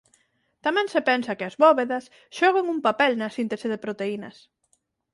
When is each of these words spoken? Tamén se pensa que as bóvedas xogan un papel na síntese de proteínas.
Tamén 0.65 0.87
se 0.93 1.01
pensa 1.09 1.37
que 1.37 1.47
as 1.49 1.55
bóvedas 1.63 2.03
xogan 2.37 2.65
un 2.73 2.79
papel 2.87 3.11
na 3.15 3.33
síntese 3.37 3.67
de 3.69 3.81
proteínas. 3.85 4.35